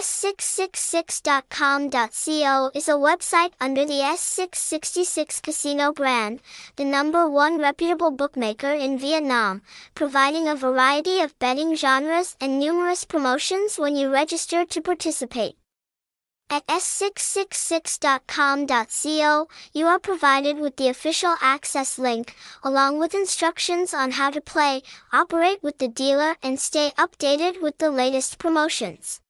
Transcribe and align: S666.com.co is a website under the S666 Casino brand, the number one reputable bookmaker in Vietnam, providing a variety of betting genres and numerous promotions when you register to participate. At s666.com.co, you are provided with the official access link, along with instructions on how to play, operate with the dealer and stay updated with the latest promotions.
S666.com.co 0.00 2.70
is 2.74 2.88
a 2.88 2.92
website 2.92 3.52
under 3.60 3.84
the 3.84 4.00
S666 4.00 5.42
Casino 5.42 5.92
brand, 5.92 6.40
the 6.76 6.86
number 6.86 7.28
one 7.28 7.58
reputable 7.58 8.10
bookmaker 8.10 8.72
in 8.72 8.98
Vietnam, 8.98 9.60
providing 9.94 10.48
a 10.48 10.56
variety 10.56 11.20
of 11.20 11.38
betting 11.38 11.76
genres 11.76 12.34
and 12.40 12.58
numerous 12.58 13.04
promotions 13.04 13.78
when 13.78 13.94
you 13.94 14.10
register 14.10 14.64
to 14.64 14.80
participate. 14.80 15.58
At 16.48 16.66
s666.com.co, 16.66 19.48
you 19.74 19.86
are 19.86 19.98
provided 19.98 20.58
with 20.58 20.78
the 20.78 20.88
official 20.88 21.36
access 21.42 21.98
link, 21.98 22.34
along 22.64 22.98
with 22.98 23.14
instructions 23.14 23.92
on 23.92 24.12
how 24.12 24.30
to 24.30 24.40
play, 24.40 24.80
operate 25.12 25.62
with 25.62 25.76
the 25.76 25.88
dealer 25.88 26.36
and 26.42 26.58
stay 26.58 26.90
updated 26.96 27.60
with 27.60 27.76
the 27.76 27.90
latest 27.90 28.38
promotions. 28.38 29.20